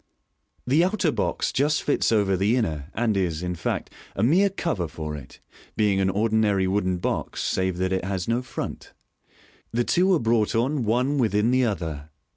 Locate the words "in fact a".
3.43-4.23